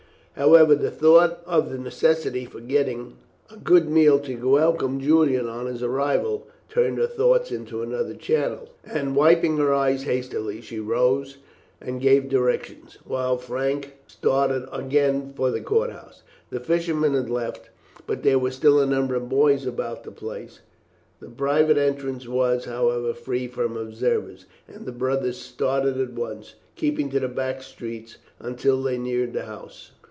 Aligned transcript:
However, 0.35 0.75
the 0.75 0.89
thought 0.89 1.41
of 1.45 1.69
the 1.69 1.77
necessity 1.77 2.45
for 2.45 2.61
getting 2.61 3.17
a 3.51 3.57
good 3.57 3.89
meal 3.89 4.17
to 4.19 4.35
welcome 4.37 4.99
Julian 5.01 5.47
on 5.47 5.65
his 5.67 5.83
arrival 5.83 6.47
turned 6.69 6.97
her 6.99 7.05
thoughts 7.05 7.51
into 7.51 7.81
another 7.83 8.13
channel, 8.15 8.69
and, 8.85 9.13
wiping 9.15 9.57
her 9.57 9.73
eyes 9.73 10.03
hastily, 10.03 10.61
she 10.61 10.79
rose 10.79 11.37
and 11.81 11.99
gave 12.01 12.29
directions, 12.29 12.97
while 13.03 13.37
Frank 13.37 13.93
started 14.07 14.67
again 14.71 15.33
for 15.35 15.51
the 15.51 15.59
court 15.61 15.91
house. 15.91 16.23
The 16.49 16.61
fishermen 16.61 17.13
had 17.13 17.29
left, 17.29 17.69
but 18.07 18.23
there 18.23 18.39
were 18.39 18.51
still 18.51 18.79
a 18.79 18.85
number 18.87 19.15
of 19.15 19.27
boys 19.29 19.65
about 19.67 20.05
the 20.05 20.11
place. 20.11 20.61
The 21.19 21.29
private 21.29 21.77
entrance 21.77 22.25
was, 22.25 22.65
however, 22.65 23.13
free 23.13 23.47
from 23.49 23.75
observers, 23.77 24.45
and 24.67 24.85
the 24.85 24.91
brothers 24.93 25.37
started 25.37 25.99
at 25.99 26.13
once, 26.13 26.55
keeping 26.77 27.09
to 27.11 27.19
the 27.19 27.27
back 27.27 27.61
streets 27.61 28.17
until 28.39 28.81
they 28.81 28.97
neared 28.97 29.33
the 29.33 29.43
house. 29.45 29.91